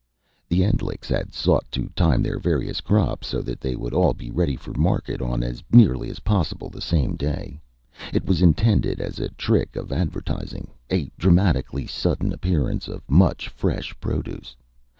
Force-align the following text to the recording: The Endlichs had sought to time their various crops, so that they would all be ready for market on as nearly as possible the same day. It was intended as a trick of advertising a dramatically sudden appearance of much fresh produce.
The 0.49 0.63
Endlichs 0.63 1.09
had 1.09 1.31
sought 1.31 1.71
to 1.73 1.89
time 1.89 2.23
their 2.23 2.39
various 2.39 2.81
crops, 2.81 3.27
so 3.27 3.39
that 3.43 3.61
they 3.61 3.75
would 3.75 3.93
all 3.93 4.15
be 4.15 4.31
ready 4.31 4.55
for 4.55 4.73
market 4.73 5.21
on 5.21 5.43
as 5.43 5.61
nearly 5.71 6.09
as 6.09 6.21
possible 6.21 6.69
the 6.71 6.81
same 6.81 7.15
day. 7.15 7.61
It 8.11 8.25
was 8.25 8.41
intended 8.41 8.99
as 8.99 9.19
a 9.19 9.29
trick 9.29 9.75
of 9.75 9.91
advertising 9.91 10.71
a 10.91 11.11
dramatically 11.19 11.85
sudden 11.85 12.33
appearance 12.33 12.87
of 12.87 13.07
much 13.11 13.47
fresh 13.47 13.93
produce. 13.99 14.55